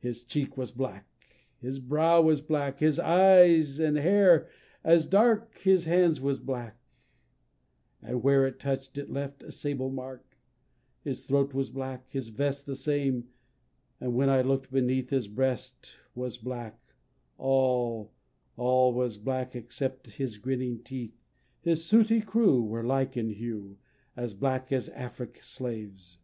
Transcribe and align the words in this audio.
His 0.00 0.24
cheek 0.24 0.56
was 0.56 0.72
black 0.72 1.06
his 1.60 1.78
brow 1.78 2.20
was 2.20 2.40
black 2.40 2.80
his 2.80 2.98
eyes 2.98 3.78
and 3.78 3.96
hair 3.96 4.48
as 4.82 5.06
dark; 5.06 5.58
His 5.58 5.84
hand 5.84 6.18
was 6.18 6.40
black, 6.40 6.76
and 8.02 8.24
where 8.24 8.44
it 8.44 8.58
touch'd, 8.58 8.98
it 8.98 9.08
left 9.08 9.44
a 9.44 9.52
sable 9.52 9.88
mark; 9.88 10.36
His 11.04 11.24
throat 11.26 11.54
was 11.54 11.70
black, 11.70 12.08
his 12.10 12.30
vest 12.30 12.66
the 12.66 12.74
same, 12.74 13.28
and 14.00 14.16
when 14.16 14.28
I 14.28 14.42
look'd 14.42 14.72
beneath, 14.72 15.10
His 15.10 15.28
breast 15.28 15.94
was 16.16 16.36
black 16.36 16.80
all, 17.38 18.10
all, 18.56 18.92
was 18.92 19.16
black, 19.16 19.54
except 19.54 20.10
his 20.10 20.38
grinning 20.38 20.82
teeth. 20.82 21.16
His 21.60 21.84
sooty 21.84 22.20
crew 22.20 22.64
were 22.64 22.82
like 22.82 23.16
in 23.16 23.28
hue, 23.30 23.78
as 24.16 24.34
black 24.34 24.72
as 24.72 24.88
Afric 24.88 25.40
slaves! 25.40 26.18